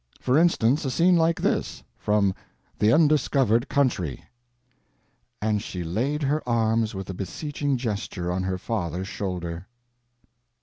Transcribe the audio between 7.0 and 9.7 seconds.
a beseeching gesture on her father's shoulder."